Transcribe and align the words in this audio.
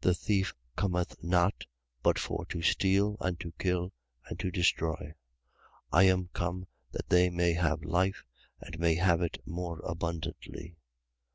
The 0.00 0.14
thief 0.14 0.54
cometh 0.76 1.22
not, 1.22 1.66
but 2.02 2.18
for 2.18 2.46
to 2.46 2.62
steal 2.62 3.18
and 3.20 3.38
to 3.40 3.52
kill 3.58 3.92
and 4.24 4.40
to 4.40 4.50
destroy. 4.50 5.12
I 5.92 6.04
am 6.04 6.30
come 6.32 6.64
that 6.92 7.10
they 7.10 7.28
may 7.28 7.52
have 7.52 7.82
life 7.84 8.24
and 8.62 8.78
may 8.78 8.94
have 8.94 9.20
it 9.20 9.42
more 9.44 9.80
abundantly. 9.84 10.76